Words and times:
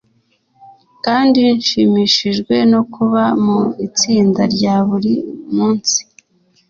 kandi 1.05 1.37
nshimishijwe 1.57 2.55
no 2.71 2.81
kuba 2.93 3.23
mu 3.45 3.59
itsinda 3.87 4.41
rya 4.55 4.75
buri 4.87 5.13
munsi 5.55 5.97